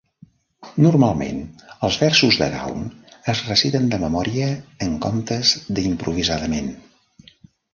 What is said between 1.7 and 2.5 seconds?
els versos de